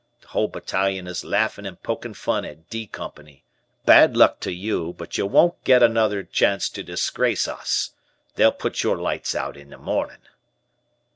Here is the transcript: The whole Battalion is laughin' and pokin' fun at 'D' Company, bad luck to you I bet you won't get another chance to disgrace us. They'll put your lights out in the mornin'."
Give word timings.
The 0.21 0.29
whole 0.29 0.47
Battalion 0.47 1.05
is 1.05 1.23
laughin' 1.23 1.63
and 1.63 1.79
pokin' 1.83 2.15
fun 2.15 2.43
at 2.43 2.71
'D' 2.71 2.87
Company, 2.91 3.43
bad 3.85 4.17
luck 4.17 4.39
to 4.39 4.51
you 4.51 4.89
I 4.89 4.91
bet 4.93 5.19
you 5.19 5.27
won't 5.27 5.63
get 5.63 5.83
another 5.83 6.23
chance 6.23 6.69
to 6.69 6.81
disgrace 6.81 7.47
us. 7.47 7.91
They'll 8.33 8.51
put 8.51 8.81
your 8.81 8.97
lights 8.99 9.35
out 9.35 9.55
in 9.55 9.69
the 9.69 9.77
mornin'." 9.77 10.27